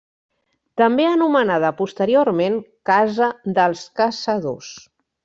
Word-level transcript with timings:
També 0.81 1.03
anomenada 1.09 1.71
posteriorment 1.83 2.57
Casa 2.91 3.29
dels 3.59 3.85
Caçadors. 4.01 4.73